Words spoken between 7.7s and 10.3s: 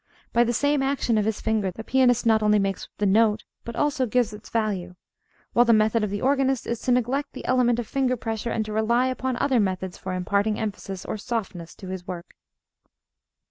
of finger pressure and to rely upon other methods for